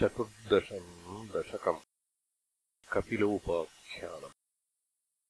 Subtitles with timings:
[0.00, 1.78] चतुर्दशम् दशकम्
[2.92, 4.32] कपिलोपाख्यानम्।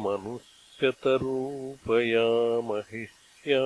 [0.04, 2.26] मनुष्यतरूपया
[2.70, 3.62] महिष्या